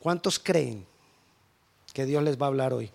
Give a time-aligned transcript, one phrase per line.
[0.00, 0.86] ¿Cuántos creen
[1.92, 2.90] que Dios les va a hablar hoy?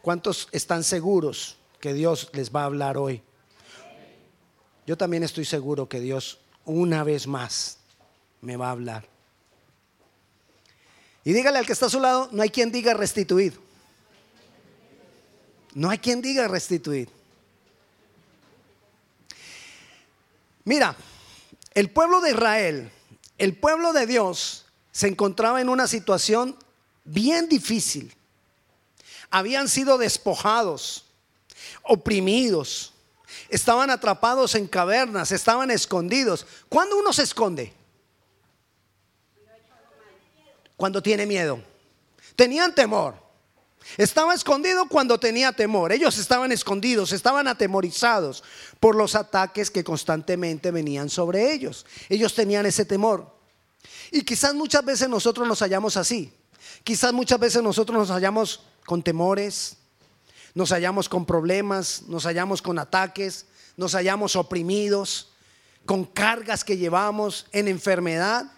[0.00, 3.22] ¿Cuántos están seguros que Dios les va a hablar hoy?
[4.86, 7.78] Yo también estoy seguro que Dios una vez más
[8.40, 9.08] me va a hablar.
[11.24, 13.60] Y dígale al que está a su lado, no hay quien diga restituir.
[15.74, 17.08] No hay quien diga restituir.
[20.64, 20.94] Mira,
[21.74, 22.92] el pueblo de Israel,
[23.38, 26.56] el pueblo de Dios, se encontraba en una situación
[27.04, 28.14] bien difícil.
[29.30, 31.06] Habían sido despojados,
[31.82, 32.92] oprimidos,
[33.48, 36.46] estaban atrapados en cavernas, estaban escondidos.
[36.68, 37.72] ¿Cuándo uno se esconde?
[40.76, 41.62] Cuando tiene miedo.
[42.36, 43.14] Tenían temor.
[43.96, 45.92] Estaba escondido cuando tenía temor.
[45.92, 48.44] Ellos estaban escondidos, estaban atemorizados
[48.78, 51.86] por los ataques que constantemente venían sobre ellos.
[52.08, 53.41] Ellos tenían ese temor.
[54.10, 56.32] Y quizás muchas veces nosotros nos hallamos así.
[56.84, 59.76] Quizás muchas veces nosotros nos hallamos con temores,
[60.54, 65.32] nos hallamos con problemas, nos hallamos con ataques, nos hallamos oprimidos,
[65.86, 68.50] con cargas que llevamos en enfermedad.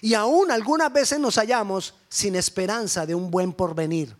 [0.00, 4.14] Y aún algunas veces nos hallamos sin esperanza de un buen porvenir.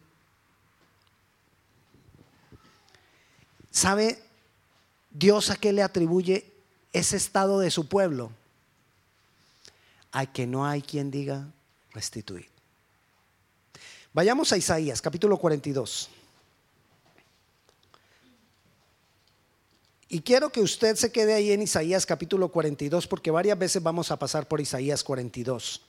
[3.70, 4.22] ¿Sabe
[5.10, 6.52] Dios a qué le atribuye
[6.92, 8.30] ese estado de su pueblo?
[10.14, 11.52] A que no hay quien diga
[11.90, 12.48] restituir.
[14.14, 16.08] Vayamos a Isaías, capítulo 42.
[20.08, 24.12] Y quiero que usted se quede ahí en Isaías capítulo 42 porque varias veces vamos
[24.12, 25.82] a pasar por Isaías 42.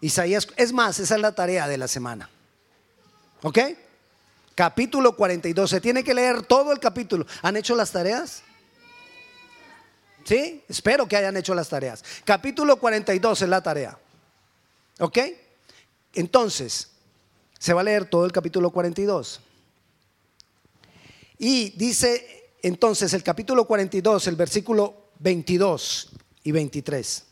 [0.00, 2.30] Isaías, es más, esa es la tarea de la semana.
[3.42, 3.58] ¿Ok?
[4.54, 5.68] Capítulo 42.
[5.68, 7.26] Se tiene que leer todo el capítulo.
[7.42, 8.44] ¿Han hecho las tareas?
[10.28, 10.62] ¿Sí?
[10.68, 12.04] Espero que hayan hecho las tareas.
[12.22, 13.98] Capítulo 42 es la tarea.
[14.98, 15.18] ¿Ok?
[16.12, 16.88] Entonces,
[17.58, 19.40] se va a leer todo el capítulo 42.
[21.38, 26.10] Y dice entonces el capítulo 42, el versículo 22
[26.44, 27.24] y 23.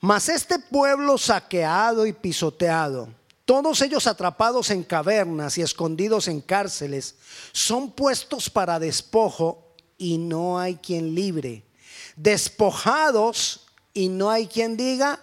[0.00, 3.08] Mas este pueblo saqueado y pisoteado
[3.46, 7.16] todos ellos atrapados en cavernas y escondidos en cárceles,
[7.52, 9.71] son puestos para despojo
[10.02, 11.62] y no hay quien libre.
[12.16, 15.20] Despojados y no hay quien diga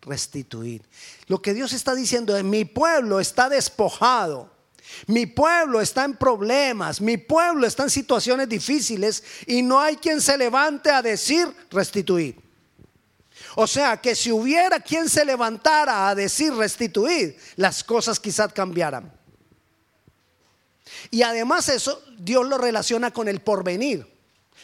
[0.00, 0.82] restituir.
[1.28, 4.50] Lo que Dios está diciendo es, mi pueblo está despojado.
[5.06, 10.20] Mi pueblo está en problemas, mi pueblo está en situaciones difíciles y no hay quien
[10.20, 12.36] se levante a decir restituir.
[13.54, 19.21] O sea, que si hubiera quien se levantara a decir restituir, las cosas quizás cambiaran.
[21.10, 24.06] Y además eso, Dios lo relaciona con el porvenir.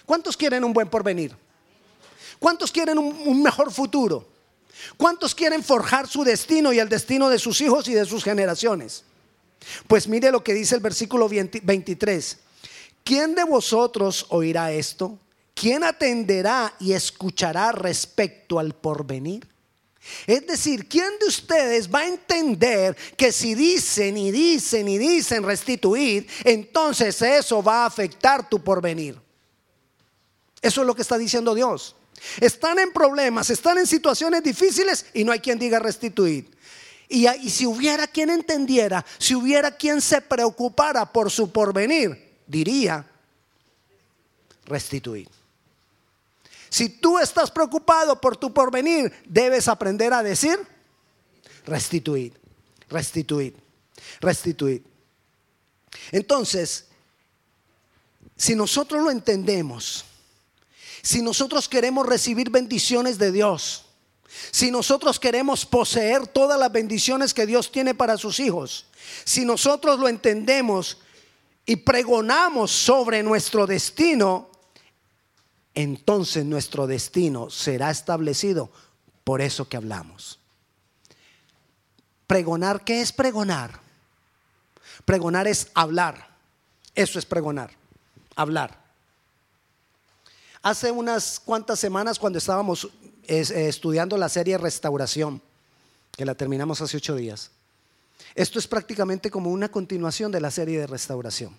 [0.06, 1.34] ¿Cuántos quieren un buen porvenir?
[2.38, 4.26] ¿Cuántos quieren un, mejor futuro?
[4.97, 9.04] ¿Cuántos quieren forjar su destino y el destino de sus hijos y de sus generaciones?
[9.87, 12.38] Pues mire lo que dice el versículo 23.
[13.03, 15.19] ¿Quién de vosotros oirá esto?
[15.60, 19.47] ¿quién atenderá y escuchará respecto al porvenir?
[20.27, 25.43] Es decir, ¿quién de ustedes va a entender que si dicen y dicen y dicen
[25.43, 29.19] restituir, entonces eso va a afectar tu porvenir?
[30.61, 31.95] Eso es lo que está diciendo Dios.
[32.41, 36.51] Están en problemas, están en situaciones difíciles y no hay quien diga restituir.
[37.09, 43.07] Y, y si hubiera quien entendiera, si hubiera quien se preocupara por su porvenir, diría
[44.67, 45.38] restituir.
[46.71, 50.59] Si tú estás preocupado por tu porvenir, debes aprender a decir
[51.69, 52.33] restituir,
[52.89, 53.55] restituir,
[54.21, 54.83] restituir.
[56.11, 56.87] Entonces,
[58.37, 60.05] si nosotros lo entendemos,
[61.03, 63.84] si nosotros queremos recibir bendiciones de Dios,
[64.51, 68.87] si nosotros queremos poseer todas las bendiciones que Dios tiene para sus hijos,
[69.25, 70.99] si nosotros lo entendemos
[71.67, 74.51] y pregonamos sobre nuestro destino,
[75.78, 78.69] entonces nuestro destino será establecido
[79.22, 80.41] por eso que hablamos.
[82.27, 83.78] Pregonar, ¿qué es pregonar?
[85.04, 86.30] Pregonar es hablar.
[86.97, 87.71] Eso es pregonar,
[88.34, 88.77] hablar.
[90.63, 92.89] Hace unas cuantas semanas cuando estábamos
[93.28, 95.41] eh, estudiando la serie Restauración,
[96.10, 97.53] que la terminamos hace ocho días,
[98.34, 101.57] esto es prácticamente como una continuación de la serie de Restauración.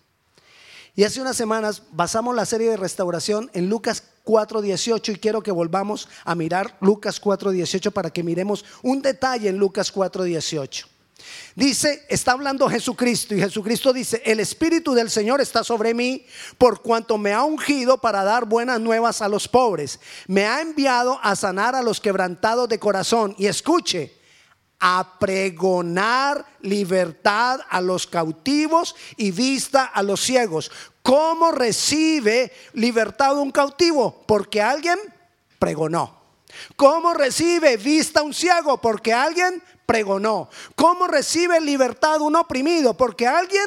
[0.96, 5.52] Y hace unas semanas basamos la serie de restauración en Lucas 4.18 y quiero que
[5.52, 10.86] volvamos a mirar Lucas 4.18 para que miremos un detalle en Lucas 4.18.
[11.56, 16.26] Dice, está hablando Jesucristo y Jesucristo dice, el Espíritu del Señor está sobre mí
[16.58, 20.00] por cuanto me ha ungido para dar buenas nuevas a los pobres.
[20.28, 23.36] Me ha enviado a sanar a los quebrantados de corazón.
[23.38, 24.19] Y escuche,
[24.80, 30.72] a pregonar libertad a los cautivos y vista a los ciegos.
[31.02, 34.24] ¿Cómo recibe libertad un cautivo?
[34.26, 34.98] Porque alguien
[35.58, 36.18] pregonó.
[36.76, 38.80] ¿Cómo recibe vista un ciego?
[38.80, 40.50] Porque alguien pregonó.
[40.76, 42.96] ¿Cómo recibe libertad un oprimido?
[42.96, 43.66] Porque alguien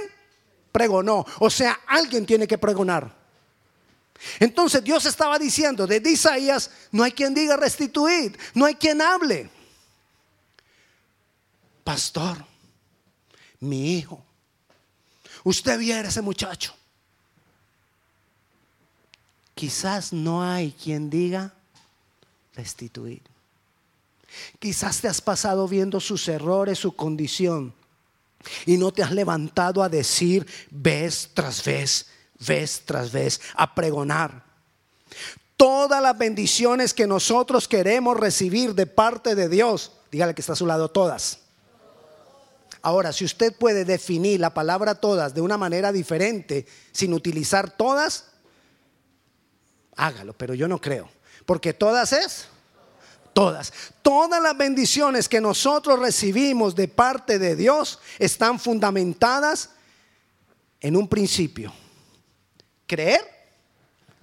[0.71, 1.25] pregonó.
[1.39, 3.23] O sea, alguien tiene que pregonar.
[4.39, 9.51] Entonces Dios estaba diciendo desde Isaías, no hay quien diga restituir, no hay quien hable.
[11.85, 12.45] Pastor,
[13.61, 14.25] mi hijo,
[15.45, 16.75] usted viera ese muchacho.
[19.55, 21.53] Quizás no hay quien diga
[22.55, 23.23] restituir.
[24.59, 27.75] Quizás te has pasado viendo sus errores, su condición,
[28.67, 32.07] y no te has levantado a decir vez tras vez,
[32.39, 34.43] vez tras vez, a pregonar.
[35.57, 40.57] Todas las bendiciones que nosotros queremos recibir de parte de Dios, dígale que está a
[40.57, 41.42] su lado, todas.
[42.83, 48.27] Ahora, si usted puede definir la palabra todas de una manera diferente, sin utilizar todas,
[49.97, 51.09] hágalo, pero yo no creo.
[51.47, 52.49] Porque todas es
[53.33, 53.73] todas.
[54.03, 59.71] Todas las bendiciones que nosotros recibimos de parte de Dios están fundamentadas
[60.81, 61.73] en un principio.
[62.87, 63.23] Creer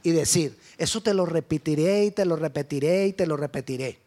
[0.04, 0.58] y decir.
[0.78, 4.00] Eso te lo repetiré y te lo repetiré y te lo repetiré.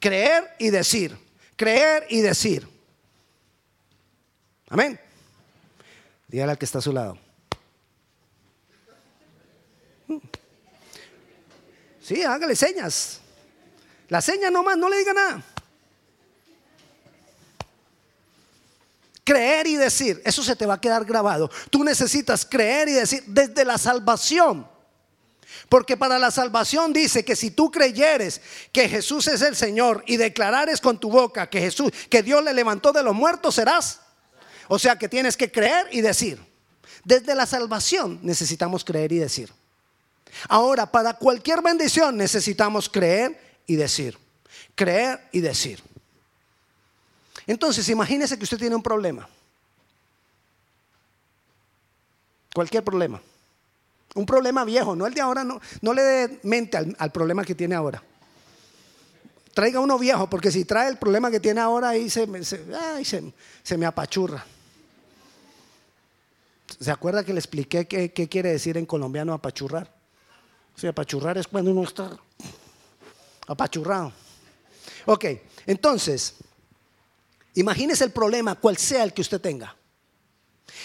[0.00, 1.16] Creer y decir.
[1.56, 2.77] Creer y decir.
[4.70, 4.98] Amén.
[6.28, 7.18] Dígale al que está a su lado.
[12.02, 13.20] Sí, hágale señas.
[14.08, 15.42] La seña nomás, no le diga nada.
[19.24, 21.50] Creer y decir, eso se te va a quedar grabado.
[21.68, 24.66] Tú necesitas creer y decir desde la salvación.
[25.68, 28.40] Porque para la salvación dice que si tú creyeres
[28.72, 32.54] que Jesús es el Señor y declarares con tu boca que Jesús, que Dios le
[32.54, 34.00] levantó de los muertos, serás.
[34.68, 36.38] O sea que tienes que creer y decir.
[37.04, 39.50] Desde la salvación necesitamos creer y decir.
[40.48, 44.18] Ahora, para cualquier bendición necesitamos creer y decir.
[44.74, 45.82] Creer y decir.
[47.46, 49.26] Entonces, imagínese que usted tiene un problema.
[52.54, 53.22] Cualquier problema.
[54.14, 57.54] Un problema viejo, no el de ahora, no, no le dé mente al, problema que
[57.54, 58.02] tiene ahora.
[59.54, 63.86] Traiga uno viejo, porque si trae el problema que tiene ahora, ahí se, se, me
[63.86, 64.44] apachurra.
[66.80, 69.92] ¿Se acuerda que le expliqué qué, quiere decir en colombiano apachurrar?
[70.76, 72.16] Sea, apachurrar es cuando uno está
[73.48, 74.12] apachurrado.
[75.06, 75.24] Ok,
[75.66, 76.34] entonces,
[77.54, 79.74] imagínese el problema, cual sea el que usted tenga.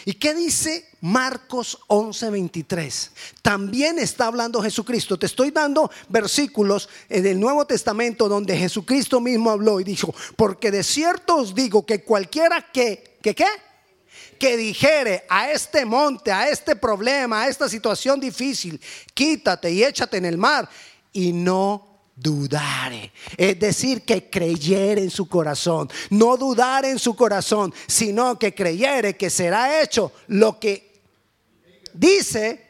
[0.06, 3.12] ¿Y qué dice Marcos 11:23?
[3.44, 5.20] También está hablando Jesucristo.
[5.20, 10.84] Te estoy dando versículos del Nuevo Testamento donde Jesucristo mismo habló y dijo, porque de
[10.84, 13.46] cierto os digo que cualquiera que, que qué?
[14.40, 18.80] Que dijere a este monte, a este problema, a esta situación difícil,
[19.14, 20.70] quítate y échate en el mar
[21.12, 23.12] y no dudare.
[23.38, 25.90] Es decir, que creyere en su corazón.
[26.10, 31.02] No dudar en su corazón, sino que creyere que será hecho lo que
[31.94, 32.66] dice,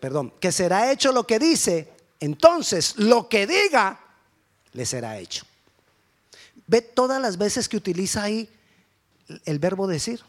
[0.00, 4.00] perdón, que será hecho lo que dice, entonces lo que diga
[4.72, 5.44] le será hecho.
[6.66, 8.48] Ve todas las veces que utiliza ahí
[9.44, 10.20] el verbo decir.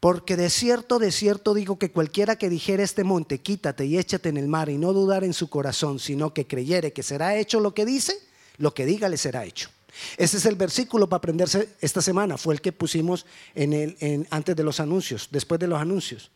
[0.00, 4.28] Porque de cierto, de cierto digo que cualquiera que dijere este monte, quítate y échate
[4.28, 7.60] en el mar y no dudar en su corazón, sino que creyere que será hecho
[7.60, 8.14] lo que dice,
[8.58, 9.70] lo que diga le será hecho.
[10.16, 12.36] Ese es el versículo para aprenderse esta semana.
[12.36, 16.30] Fue el que pusimos en el, antes de los anuncios, después de los anuncios.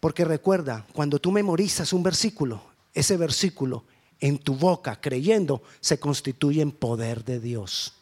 [0.00, 2.62] Porque recuerda, cuando tú memorizas un versículo,
[2.94, 3.84] ese versículo
[4.18, 7.99] en tu boca, creyendo, se constituye en poder de Dios.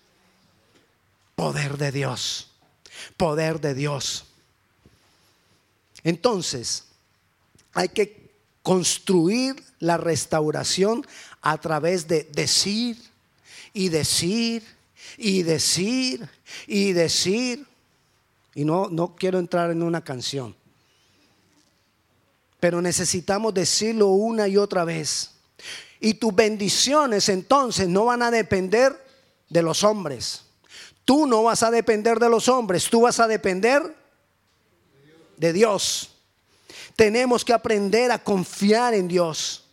[1.39, 2.49] Poder de Dios
[3.17, 4.25] poder de Dios.
[6.05, 6.85] Entonces,
[7.73, 8.31] hay que
[8.63, 11.07] construir la restauración
[11.41, 12.97] a través de decir
[13.73, 14.63] y decir
[15.17, 16.29] y decir
[16.67, 17.67] y decir.
[18.55, 20.55] Y no, no quiero entrar en una canción,
[22.59, 25.33] pero necesitamos decirlo una y otra vez.
[26.01, 28.97] Y tus bendiciones entonces no van a depender
[29.49, 30.48] de los hombres
[31.05, 33.97] Tú no vas a depender de los hombres, tú vas a depender
[35.37, 36.11] de Dios.
[36.97, 39.65] Tenemos que aprender a confiar en Dios.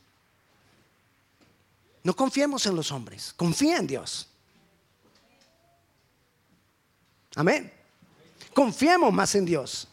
[2.03, 4.27] No confiemos en los hombres, confía en Dios.
[7.35, 7.71] Amén.
[8.53, 9.87] Confiemos más en Dios.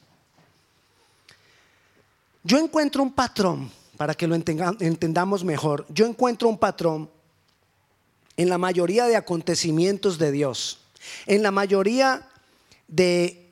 [2.44, 7.10] Yo encuentro un patrón, para que lo entendamos mejor, yo encuentro un patrón
[8.36, 10.81] en la mayoría de acontecimientos de Dios,
[11.26, 12.28] en la mayoría
[12.88, 13.50] de,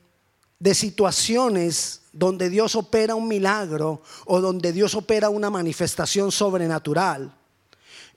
[0.59, 7.33] de situaciones donde Dios opera un milagro o donde Dios opera una manifestación sobrenatural.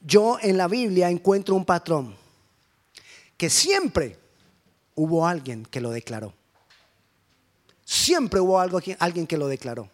[0.01, 2.15] Yo en la Biblia encuentro un patrón
[3.37, 4.17] que siempre
[4.95, 6.33] hubo alguien que lo declaró.
[7.85, 9.89] Siempre hubo algo, alguien que lo declaró.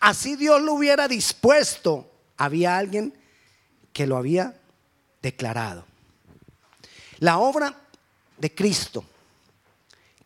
[0.00, 3.14] Así Dios lo hubiera dispuesto, había alguien
[3.92, 4.58] que lo había
[5.22, 5.84] declarado.
[7.18, 7.81] La obra
[8.42, 9.04] de Cristo.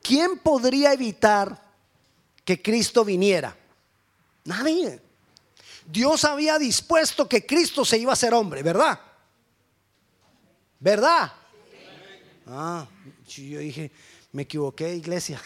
[0.00, 1.62] ¿Quién podría evitar
[2.46, 3.54] que Cristo viniera?
[4.44, 5.02] Nadie.
[5.85, 8.99] Dios había dispuesto que Cristo se iba a ser hombre, ¿verdad?
[10.80, 11.30] ¿Verdad?
[12.46, 12.87] Ah,
[13.28, 13.92] yo dije,
[14.32, 15.38] me equivoqué, iglesia.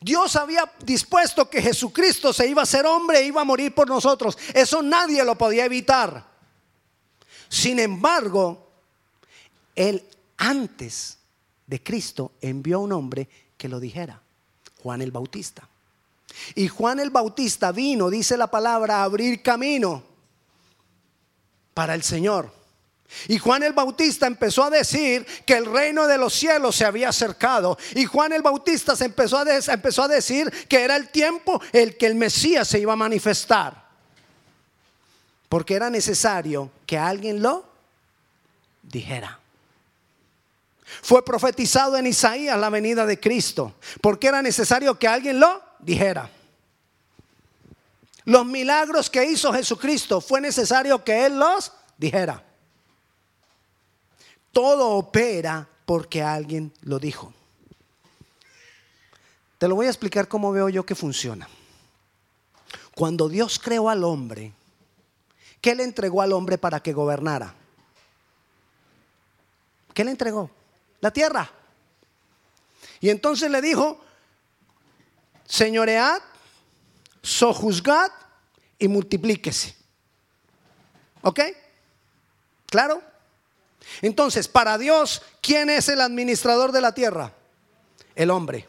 [0.00, 3.86] Dios había dispuesto que Jesucristo se iba a ser hombre e iba a morir por
[3.86, 4.38] nosotros.
[4.54, 6.26] Eso nadie lo podía evitar.
[7.50, 8.65] Sin embargo,
[9.76, 10.04] Él
[10.38, 11.18] antes
[11.66, 14.20] de Cristo envió a un hombre que lo dijera,
[14.82, 15.68] Juan el Bautista.
[16.54, 20.02] Y Juan el Bautista vino, dice la palabra, a abrir camino
[21.74, 22.52] para el Señor.
[23.28, 27.10] Y Juan el Bautista empezó a decir que el reino de los cielos se había
[27.10, 27.78] acercado.
[27.94, 31.96] Y Juan el Bautista se empezó a, empezó a decir que era el tiempo el
[31.96, 33.86] que el Mesías se iba a manifestar.
[35.48, 37.64] Porque era necesario que alguien lo
[38.82, 39.38] dijera.
[41.02, 43.74] Fue profetizado en Isaías la venida de Cristo.
[44.00, 46.30] Porque era necesario que alguien lo dijera.
[48.24, 52.42] Los milagros que hizo Jesucristo fue necesario que Él los dijera.
[54.52, 57.32] Todo opera porque alguien lo dijo.
[59.58, 61.48] Te lo voy a explicar cómo veo yo que funciona.
[62.94, 64.52] Cuando Dios creó al hombre,
[65.60, 67.54] ¿qué le entregó al hombre para que gobernara?
[69.94, 70.50] ¿Qué le entregó?
[71.06, 71.48] La tierra.
[72.98, 74.04] Y entonces le dijo,
[75.46, 76.20] señoread,
[77.22, 78.10] sojuzgad
[78.76, 79.76] y multiplíquese.
[81.22, 81.40] ¿Ok?
[82.68, 83.00] ¿Claro?
[84.02, 87.32] Entonces, para Dios, ¿quién es el administrador de la tierra?
[88.16, 88.66] El hombre.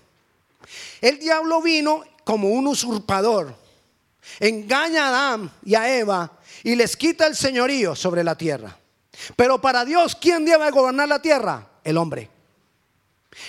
[1.02, 3.56] El diablo vino como un usurpador.
[4.40, 8.78] Engaña a Adán y a Eva y les quita el señorío sobre la tierra.
[9.36, 11.68] Pero para Dios, ¿quién debe gobernar la tierra?
[11.88, 12.30] El hombre.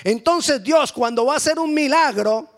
[0.04, 2.48] Entonces Dios, cuando va a hacer un milagro,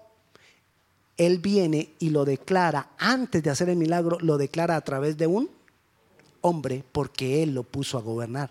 [1.16, 5.26] Él viene y lo declara, antes de hacer el milagro, lo declara a través de
[5.26, 5.50] un
[6.42, 8.50] hombre, porque Él lo puso a gobernar.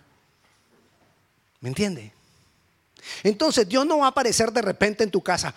[1.62, 2.12] ¿Me entiende?
[3.22, 5.54] Entonces Dios no va a aparecer de repente en tu casa.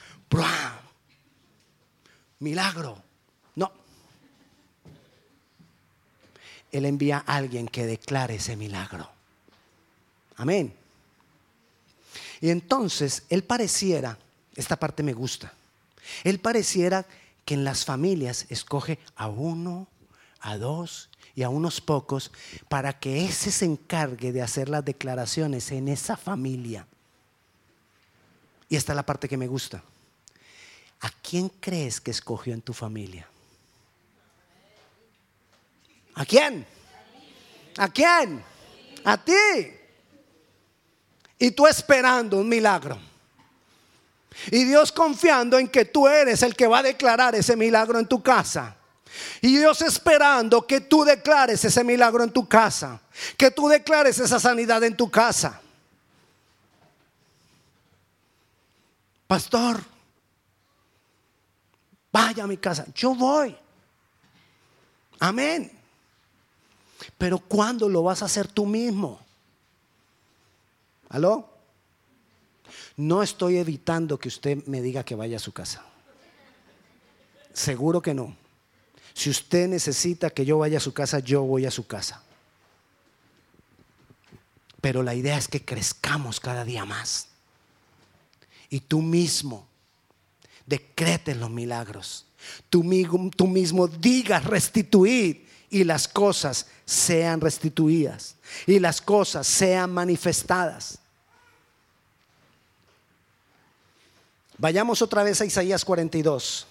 [2.40, 3.02] Milagro.
[3.54, 3.72] No.
[6.70, 9.08] Él envía a alguien que declare ese milagro.
[10.36, 10.81] Amén.
[12.42, 14.18] Y entonces Él pareciera,
[14.56, 15.54] esta parte me gusta,
[16.24, 17.06] Él pareciera
[17.44, 19.86] que en las familias escoge a uno,
[20.40, 22.32] a dos y a unos pocos
[22.68, 26.86] para que ese se encargue de hacer las declaraciones en esa familia.
[28.68, 29.84] Y esta es la parte que me gusta.
[31.00, 33.28] ¿A quién crees que escogió en tu familia?
[36.14, 36.66] ¿A quién?
[37.78, 38.42] ¿A quién?
[39.04, 39.32] A ti.
[41.42, 42.96] Y tú esperando un milagro.
[44.52, 48.06] Y Dios confiando en que tú eres el que va a declarar ese milagro en
[48.06, 48.76] tu casa.
[49.40, 53.00] Y Dios esperando que tú declares ese milagro en tu casa,
[53.36, 55.60] que tú declares esa sanidad en tu casa.
[59.26, 59.82] Pastor,
[62.12, 62.86] vaya a mi casa.
[62.94, 63.56] Yo voy.
[65.18, 65.72] Amén.
[67.18, 69.18] Pero ¿cuándo lo vas a hacer tú mismo?
[71.12, 71.48] ¿Aló?
[72.96, 75.84] No estoy evitando que usted me diga que vaya a su casa.
[77.52, 78.34] Seguro que no.
[79.12, 82.22] Si usted necesita que yo vaya a su casa, yo voy a su casa.
[84.80, 87.28] Pero la idea es que crezcamos cada día más.
[88.70, 89.68] Y tú mismo
[90.64, 92.24] decretes los milagros.
[92.70, 92.82] Tú,
[93.36, 101.01] tú mismo digas restituir y las cosas sean restituidas y las cosas sean manifestadas.
[104.62, 106.68] Vayamos otra vez a Isaías 42.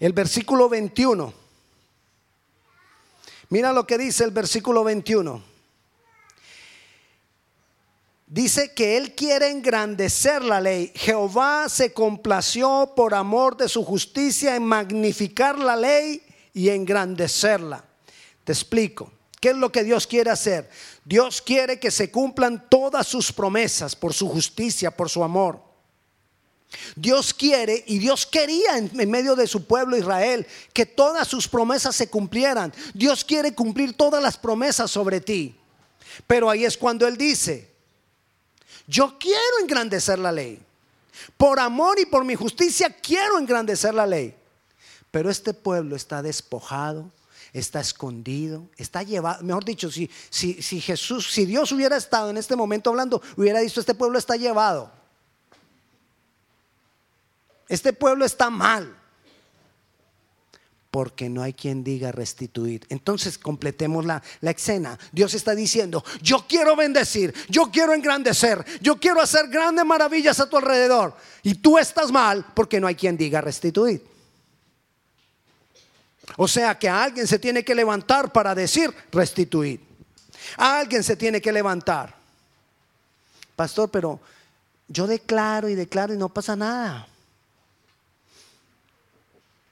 [0.00, 1.34] El versículo 21.
[3.50, 5.42] Mira lo que dice el versículo 21.
[8.26, 10.92] dice que Él quiere engrandecer la ley.
[10.94, 16.22] Jehová se complació por amor de su justicia en magnificar la ley
[16.54, 17.84] y engrandecerla.
[18.44, 19.12] Te explico.
[19.42, 20.70] ¿Qué es lo que Dios quiere hacer?
[21.04, 25.65] Dios quiere que se cumplan todas sus promesas por su justicia, por su amor.
[26.94, 31.94] Dios quiere y Dios quería en, medio de su pueblo Israel que todas sus promesas
[31.94, 32.72] se cumplieran.
[32.94, 35.56] Dios quiere cumplir todas las promesas sobre ti.
[36.26, 37.70] Pero ahí es cuando Él dice,
[38.86, 40.60] yo quiero engrandecer la ley.
[41.36, 44.34] Por amor y por mi justicia quiero engrandecer la ley.
[45.10, 47.10] Pero este pueblo está despojado,
[47.52, 52.36] está escondido, está llevado, mejor dicho, si, si, si Jesús, si Dios hubiera estado en
[52.36, 54.92] este momento hablando, hubiera dicho, este pueblo está llevado.
[57.68, 58.94] Este pueblo está mal.
[60.90, 62.86] Porque no hay quien diga restituir.
[62.88, 64.98] Entonces completemos la, la, escena.
[65.12, 70.48] Dios está diciendo, yo quiero bendecir, yo quiero engrandecer, yo quiero hacer grandes maravillas a
[70.48, 71.14] tu alrededor.
[71.42, 74.02] Y tú estás mal porque no hay quien diga restituir.
[76.36, 79.80] O sea que alguien se tiene que levantar para decir restituir.
[80.56, 82.14] alguien se tiene que levantar.
[83.54, 84.20] Pastor, pero
[84.88, 87.08] yo declaro y declaro y no pasa nada.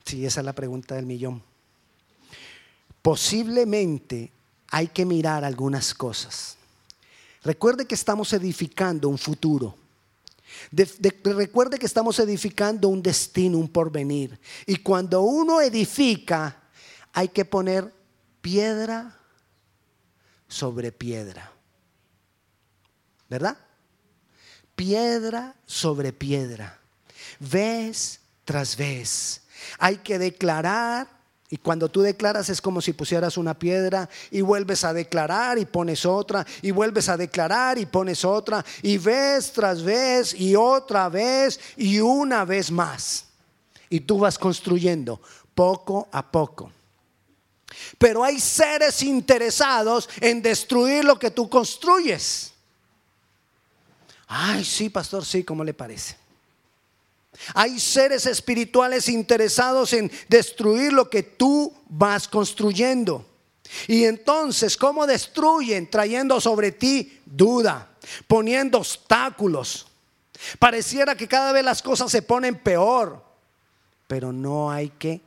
[0.05, 1.43] Sí, esa es la pregunta del millón.
[3.01, 4.31] Posiblemente
[4.69, 6.57] hay que mirar algunas cosas.
[7.43, 9.77] Recuerde que estamos edificando un futuro.
[10.73, 14.39] recuerde que estamos edificando un destino, un porvenir.
[14.67, 16.63] Y cuando uno edifica,
[17.13, 17.93] hay que poner
[18.41, 19.19] piedra
[20.49, 21.53] sobre piedra.
[23.29, 23.57] ¿Verdad?
[24.75, 26.79] Piedra sobre piedra.
[27.39, 29.44] Vez tras vez
[29.79, 31.09] hay que declarar.
[31.51, 35.67] Y cuando tú declaras es como si pusieras una piedra y vuelves a declarar y
[35.67, 41.09] pones otra y vuelves a declarar y pones otra y vez tras vez y otra
[41.09, 43.27] vez y una vez más.
[43.89, 45.21] Y tú vas construyendo
[45.55, 46.73] poco a poco.
[47.99, 52.53] Pero hay seres interesados en destruir lo que tú construyes.
[54.27, 56.17] Ay, sí, pastor, sí, ¿cómo le parece?
[57.55, 63.27] Hay seres espirituales interesados en destruir lo que tú vas construyendo.
[63.89, 65.91] Y entonces, ¿cómo destruyen?
[65.91, 67.91] Trayendo sobre ti duda,
[68.27, 69.87] poniendo obstáculos.
[70.59, 73.25] Pareciera que cada vez las cosas se ponen peor,
[74.07, 75.21] pero no hay que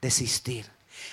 [0.00, 0.66] desistir.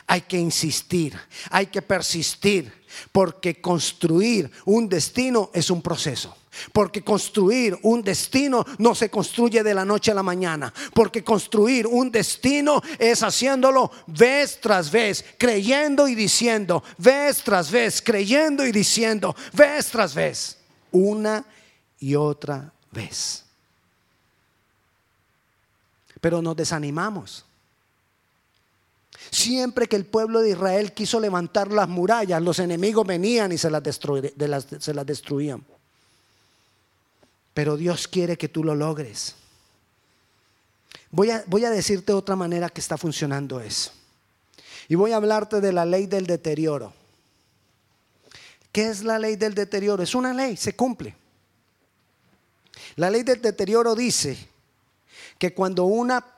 [0.05, 1.17] Hay que insistir,
[1.49, 2.71] hay que persistir,
[3.11, 6.35] porque construir un destino es un proceso.
[6.73, 10.73] Porque construir un destino no se construye de la noche a la mañana.
[10.93, 18.01] Porque construir un destino es haciéndolo vez tras vez, creyendo y diciendo, vez tras vez,
[18.01, 20.57] creyendo y diciendo, vez tras vez,
[20.91, 21.45] una
[21.99, 23.43] y otra vez.
[26.19, 27.46] Pero nos desanimamos.
[29.31, 33.69] Siempre que el pueblo de Israel quiso levantar las murallas, los enemigos venían y se
[33.69, 33.83] las,
[35.05, 35.65] destruían.
[37.53, 39.35] Pero Dios quiere que tú lo logres.
[41.11, 43.91] Voy a, voy a decirte otra manera que está funcionando eso.
[44.87, 46.93] Y voy a hablarte de la ley del deterioro.
[48.71, 50.03] ¿Qué es la ley del deterioro?
[50.03, 51.15] Es una ley, se cumple.
[52.95, 54.37] La ley del deterioro dice
[55.37, 56.36] que cuando una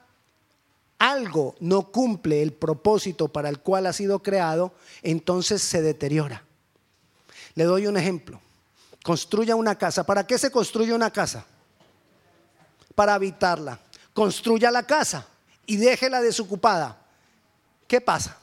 [1.00, 6.44] algo no cumple el propósito para el cual ha sido creado, entonces se deteriora.
[7.56, 8.40] Le doy un ejemplo.
[9.04, 10.06] Construya una casa.
[10.06, 11.46] ¿Para qué se construye una casa?
[12.94, 13.80] Para habitarla.
[14.14, 15.26] Construya la casa
[15.66, 16.98] y déjela desocupada.
[17.88, 18.38] ¿Qué pasa?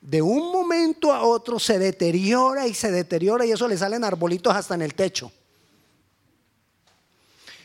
[0.00, 4.54] De un momento a otro se deteriora y se deteriora y eso le salen arbolitos
[4.54, 5.32] hasta en el techo.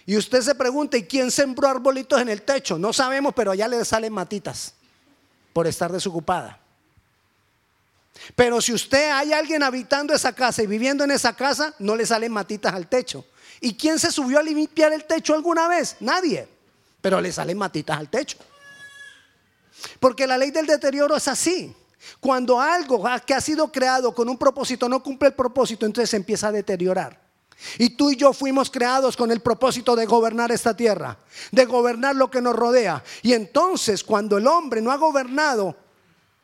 [0.05, 2.77] Y usted se pregunta, ¿y quién sembró arbolitos en el techo?
[2.77, 4.73] No sabemos, pero allá le salen matitas
[5.53, 6.59] por estar desocupada.
[8.35, 12.05] Pero si usted hay alguien habitando esa casa y viviendo en esa casa, no le
[12.05, 13.25] salen matitas al techo.
[13.61, 15.95] ¿Y quién se subió a limpiar el techo alguna vez?
[16.01, 16.47] Nadie.
[17.01, 18.37] Pero le salen matitas al techo.
[19.99, 21.73] Porque la ley del deterioro es así.
[22.19, 26.17] Cuando algo que ha sido creado con un propósito no cumple el propósito, entonces se
[26.17, 27.22] empieza a deteriorar.
[27.78, 31.17] Y tú y yo fuimos creados con el propósito de gobernar esta tierra,
[31.52, 33.04] de gobernar lo que nos rodea.
[33.21, 35.76] Y entonces cuando el hombre no ha gobernado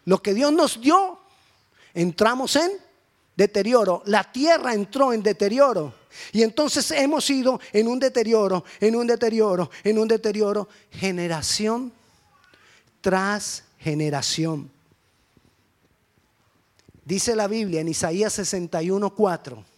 [0.06, 1.20] lo que Dios nos dio,
[1.94, 2.72] entramos en
[3.36, 4.02] deterioro.
[4.06, 5.94] La tierra entró en deterioro.
[6.32, 11.94] Y entonces hemos ido en un deterioro, en un deterioro, en un deterioro, generación
[13.02, 14.70] tras generación.
[17.06, 19.69] Dice la Biblia en Isaías 61, 4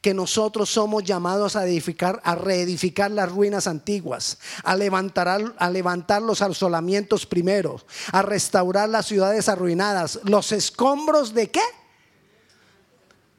[0.00, 6.22] que nosotros somos llamados a edificar, a reedificar las ruinas antiguas, a levantar, a levantar
[6.22, 11.62] los asolamientos primeros, a restaurar las ciudades arruinadas, los escombros de qué?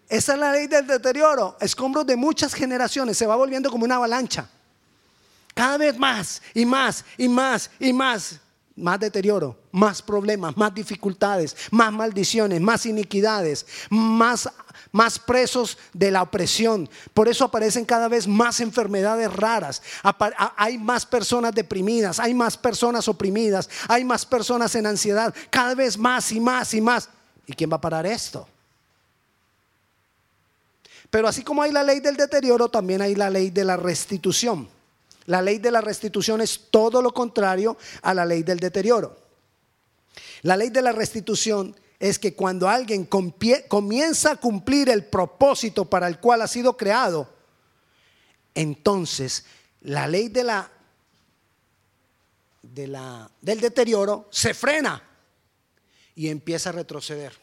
[0.08, 3.96] Esa es la ley del deterioro, escombros de muchas generaciones, se va volviendo como una
[3.96, 4.48] avalancha.
[5.54, 8.40] Cada vez más y más y más y más
[8.76, 14.50] más deterioro, más problemas, más dificultades, más maldiciones, más iniquidades, más,
[14.92, 16.90] más presos de la opresión.
[17.14, 19.82] Por eso aparecen cada vez más enfermedades raras.
[20.56, 25.98] Hay más personas deprimidas, hay más personas oprimidas, hay más personas en ansiedad, cada vez
[25.98, 27.10] más y más y más.
[27.46, 28.48] ¿Y quién va a parar esto?
[31.10, 34.68] Pero así como hay la ley del deterioro, también hay la ley de la restitución.
[35.26, 39.18] La ley de la restitución es todo lo contrario a la ley del deterioro.
[40.42, 46.08] La ley de la restitución es que cuando alguien comienza a cumplir el propósito para
[46.08, 47.30] el cual ha sido creado,
[48.56, 49.46] entonces
[49.82, 50.72] la ley de la,
[52.64, 55.04] de la, del deterioro se frena
[56.16, 57.34] y empieza a retroceder.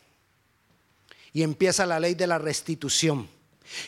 [1.33, 3.29] Y empieza la ley de la restitución.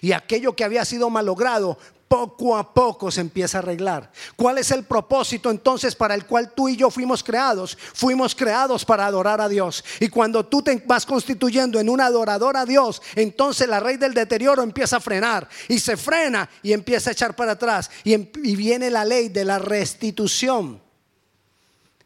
[0.01, 1.79] Y aquello que había sido malogrado
[2.11, 4.11] poco a poco se empieza a arreglar.
[4.35, 7.79] ¿Cuál es el propósito entonces para el cual tú y yo fuimos creados?
[7.95, 9.85] Fuimos creados para adorar a Dios.
[10.01, 14.13] Y cuando tú te vas constituyendo en un adorador a Dios, entonces la ley del
[14.13, 17.89] deterioro empieza a frenar y se frena y empieza a echar para atrás.
[18.03, 20.83] Y, em, y viene la ley de la restitución.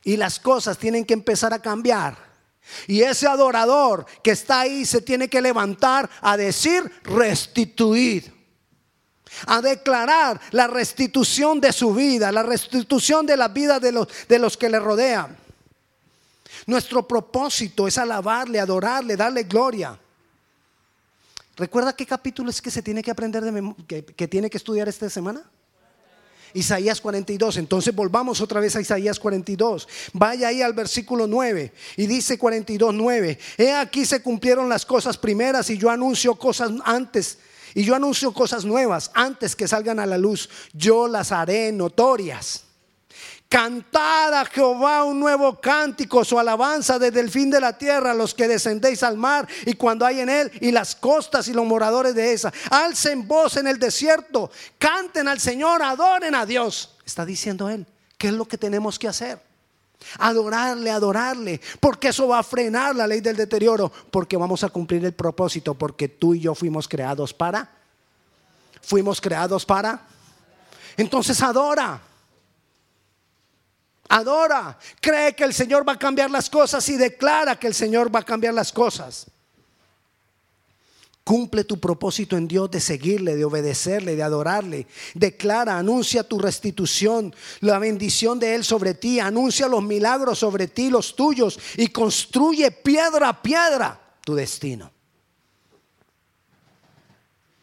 [0.03, 2.19] Y las cosas tienen que empezar a cambiar.
[2.87, 8.34] Y ese adorador que está ahí se tiene que levantar a decir restituid
[9.47, 14.39] a declarar la restitución de su vida, la restitución de la vida de los, de
[14.39, 15.37] los que le rodean.
[16.67, 19.99] Nuestro propósito es alabarle, adorarle, darle gloria.
[21.57, 24.89] ¿Recuerda qué capítulo es que se tiene que aprender de que, que tiene que estudiar
[24.89, 25.45] esta semana?
[26.55, 27.59] Isaías 42.
[27.59, 29.89] Entonces volvamos otra vez a Isaías 42.
[30.13, 33.39] Vaya ahí al versículo 9 y dice 42, 9.
[33.59, 37.39] He aquí se cumplieron las cosas primeras y yo anuncio cosas antes
[37.75, 40.49] y yo anuncio cosas nuevas antes que salgan a la luz.
[40.73, 42.65] Yo las haré notorias.
[43.49, 48.35] Cantad a Jehová un nuevo cántico, su alabanza desde el fin de la tierra, los
[48.35, 52.15] que descendéis al mar y cuando hay en él, y las costas y los moradores
[52.15, 52.53] de esa.
[52.71, 56.97] Alcen voz en el desierto, canten al Señor, adoren a Dios.
[57.05, 57.87] Está diciendo él,
[58.19, 59.41] ¿qué es lo que tenemos que hacer?
[60.19, 65.05] Adorarle, adorarle, porque eso va a frenar la ley del deterioro, porque vamos a cumplir
[65.05, 67.71] el propósito, porque tú y yo fuimos creados para.
[68.83, 70.01] Fuimos creados para.
[70.97, 72.01] Entonces adora.
[74.09, 74.79] Adora.
[75.01, 78.21] Cree que el Señor va a cambiar las cosas y declara que el Señor va
[78.21, 79.27] a cambiar las cosas.
[81.25, 84.87] Cumple tu propósito en Dios de seguirle, de obedecerle, de adorarle.
[85.15, 89.21] Declara, anuncia tu restitución, la bendición de Él sobre ti.
[89.21, 91.59] Anuncia los milagros sobre ti, los tuyos.
[91.79, 94.91] Y construye piedra a piedra tu destino.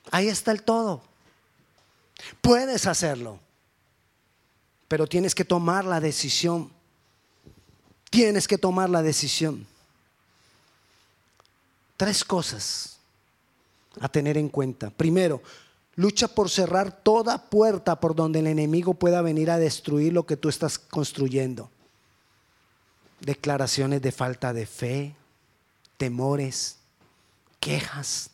[0.09, 1.03] Ahí está el todo.
[2.41, 3.39] Puedes hacerlo.
[4.87, 6.71] Pero tienes que tomar la decisión.
[8.09, 9.67] Tienes que tomar la decisión.
[11.95, 12.91] Tres cosas
[13.99, 14.89] a tener en cuenta.
[14.89, 15.41] Primero,
[15.95, 20.37] lucha por cerrar toda puerta por donde el enemigo pueda venir a destruir lo que
[20.37, 21.69] tú estás construyendo.
[23.19, 25.15] Declaraciones de falta de fe,
[25.97, 26.77] temores,
[27.59, 28.31] quejas.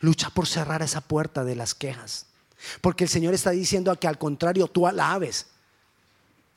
[0.00, 2.26] Lucha por cerrar esa puerta de las quejas.
[2.80, 5.46] Porque el Señor está diciendo que al contrario tú alabes.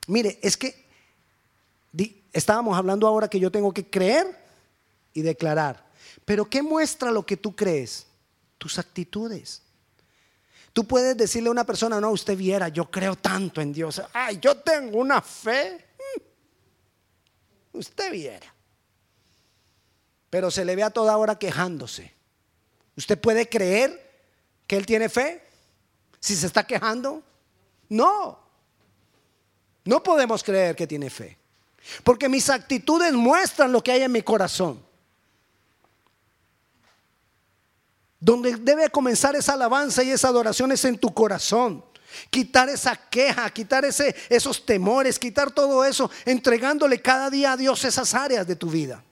[0.08, 0.82] Mire, es que
[2.34, 4.28] estábamos hablando ahora que yo tengo que creer
[5.14, 5.86] y declarar.
[6.26, 8.08] Pero ¿qué muestra lo que tú crees?
[8.62, 9.64] Tus actitudes.
[10.72, 14.00] Tú puedes decirle a una persona, no, usted viera, yo creo tanto en Dios.
[14.14, 15.84] Ay, yo tengo una fe.
[17.74, 17.80] Mm.
[17.80, 18.54] Usted viera.
[20.30, 22.14] Pero se le ve a toda hora quejándose.
[22.96, 24.22] ¿Usted puede creer
[24.68, 25.44] que él tiene fe?
[26.20, 27.24] Si se está quejando.
[27.90, 28.40] No.
[29.86, 31.36] No podemos creer que tiene fe.
[32.04, 34.86] Porque mis actitudes muestran lo que hay en mi corazón.
[38.22, 41.84] Donde debe comenzar esa alabanza y esa adoración es en tu corazón.
[42.30, 47.84] Quitar esa queja, quitar ese, esos temores, quitar todo eso, entregándole cada día a Dios
[47.84, 49.04] esas áreas de tu vida.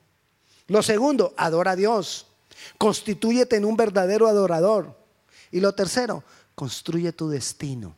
[0.68, 2.28] Lo segundo, adora a Dios.
[2.78, 4.96] Constitúyete en un verdadero adorador.
[5.50, 7.96] Y lo tercero, construye tu destino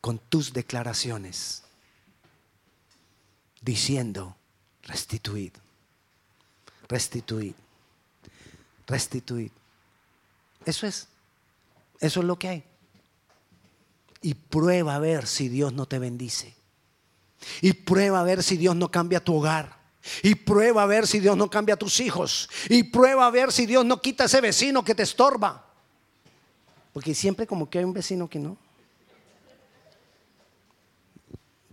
[0.00, 1.64] con tus declaraciones,
[3.60, 4.34] diciendo,
[4.84, 5.52] restituid,
[6.88, 7.52] restituid
[8.90, 9.52] restituir.
[10.64, 11.08] Eso es.
[12.00, 12.64] Eso es lo que hay.
[14.22, 16.54] Y prueba a ver si Dios no te bendice.
[17.62, 19.78] Y prueba a ver si Dios no cambia tu hogar.
[20.22, 22.48] Y prueba a ver si Dios no cambia tus hijos.
[22.68, 25.66] Y prueba a ver si Dios no quita ese vecino que te estorba.
[26.92, 28.56] Porque siempre como que hay un vecino que no.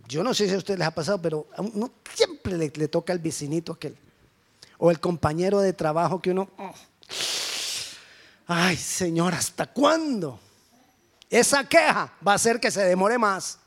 [0.08, 3.12] Yo no sé si a ustedes les ha pasado, pero a uno siempre le, toca
[3.12, 3.98] el vecinito aquel.
[4.78, 6.50] O el compañero de trabajo que uno...
[6.58, 6.74] oh,
[8.48, 10.40] Ay, Señor, ¿hasta cuándo?
[11.30, 13.60] Esa queja va a hacer que se demore más.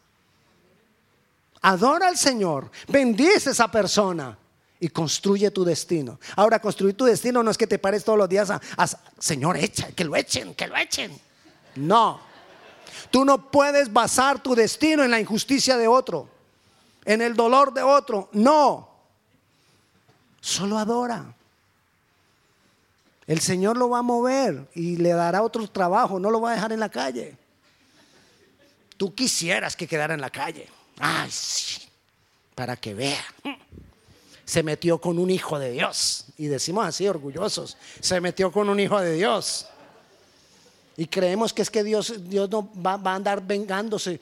[1.63, 4.39] Adora al Señor, bendice a esa persona
[4.79, 6.19] y construye tu destino.
[6.37, 8.61] Ahora, construir tu destino no es que te pares todos los días a,
[9.19, 11.21] Señor, echa, que lo echen, que lo echen.
[11.77, 12.21] No.
[13.11, 16.29] Tú no puedes basar tu destino en la injusticia de otro,
[17.05, 18.31] en el dolor de otro.
[18.33, 18.89] No.
[20.41, 21.35] Solo adora.
[23.31, 26.55] El Señor lo va a mover y le dará otro trabajo, no lo va a
[26.57, 27.37] dejar en la calle.
[28.97, 30.67] Tú quisieras que quedara en la calle.
[30.99, 31.81] Ay, sí,
[32.57, 33.25] para que vea.
[34.45, 36.25] Se metió con un hijo de Dios.
[36.39, 37.77] Y decimos así, orgullosos.
[38.01, 39.69] Se metió con un hijo de Dios.
[40.97, 44.21] Y creemos que es que Dios, Dios no va, va a andar vengándose,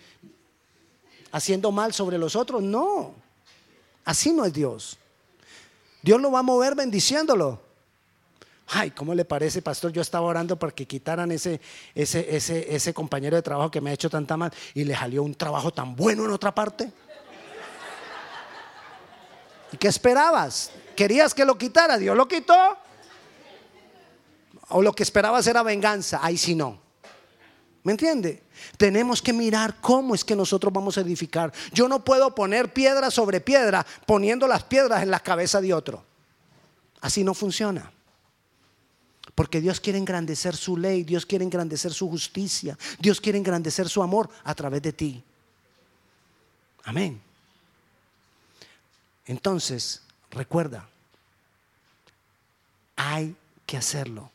[1.32, 2.62] haciendo mal sobre los otros.
[2.62, 3.14] No,
[4.04, 4.98] así no es Dios.
[6.02, 7.67] Dios lo va a mover bendiciéndolo.
[8.70, 9.92] Ay, ¿cómo le parece, pastor?
[9.92, 11.60] Yo estaba orando para que quitaran ese,
[11.94, 15.22] ese, ese, ese compañero de trabajo que me ha hecho tanta mal y le salió
[15.22, 16.92] un trabajo tan bueno en otra parte.
[19.72, 20.70] ¿Y qué esperabas?
[20.94, 21.96] ¿Querías que lo quitara?
[21.96, 22.76] Dios lo quitó.
[24.68, 26.20] O lo que esperabas era venganza.
[26.22, 26.78] Ahí sí no.
[27.84, 28.42] ¿Me entiende?
[28.76, 31.52] Tenemos que mirar cómo es que nosotros vamos a edificar.
[31.72, 36.04] Yo no puedo poner piedra sobre piedra poniendo las piedras en la cabeza de otro.
[37.00, 37.90] Así no funciona.
[39.38, 44.02] Porque Dios quiere engrandecer su ley, Dios quiere engrandecer su justicia, Dios quiere engrandecer su
[44.02, 45.22] amor a través de ti.
[46.82, 47.22] Amén.
[49.26, 50.88] Entonces, recuerda,
[52.96, 54.28] hay que hacerlo.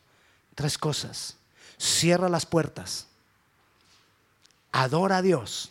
[0.54, 1.36] Tres cosas.
[1.76, 3.06] Cierra las puertas.
[4.72, 5.70] Adora a Dios.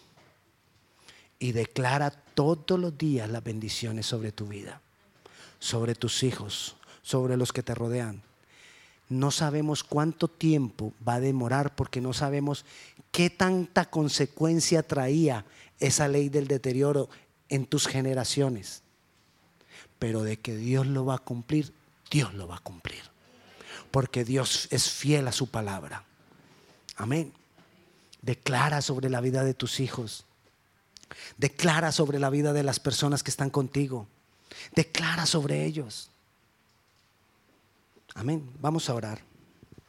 [1.40, 4.80] Y declara todos los días las bendiciones sobre tu vida,
[5.58, 8.22] sobre tus hijos, sobre los que te rodean.
[9.10, 12.66] No sabemos cuánto tiempo va a demorar porque no sabemos
[13.12, 15.46] qué tanta consecuencia traía
[15.80, 17.10] esa ley del deterioro
[17.50, 18.82] en tus generaciones.
[20.00, 21.74] Pero de que Dios lo va a cumplir,
[22.10, 23.04] Dios lo va a cumplir.
[23.92, 26.04] Porque Dios es fiel a su palabra.
[26.96, 27.34] Amén.
[28.22, 30.26] Declara sobre la vida de tus hijos.
[31.38, 34.08] Declara sobre la vida de las personas que están contigo.
[34.76, 36.10] Declara sobre ellos.
[38.16, 38.50] Amén.
[38.60, 39.33] Vamos a orar.